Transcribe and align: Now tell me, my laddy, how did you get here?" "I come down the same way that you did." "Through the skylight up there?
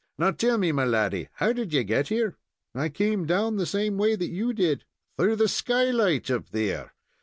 Now 0.17 0.31
tell 0.31 0.57
me, 0.57 0.71
my 0.71 0.83
laddy, 0.83 1.29
how 1.33 1.53
did 1.53 1.73
you 1.73 1.83
get 1.83 2.07
here?" 2.07 2.35
"I 2.73 2.89
come 2.89 3.27
down 3.27 3.57
the 3.57 3.67
same 3.67 3.99
way 3.99 4.15
that 4.15 4.31
you 4.31 4.51
did." 4.51 4.83
"Through 5.15 5.35
the 5.35 5.47
skylight 5.47 6.31
up 6.31 6.49
there? 6.49 6.93